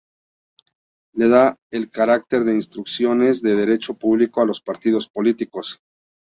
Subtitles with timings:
[1.13, 5.79] Le da el carácter de Instituciones de Derecho Público a los partidos políticos.